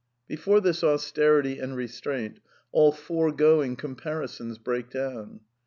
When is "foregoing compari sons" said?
2.91-4.57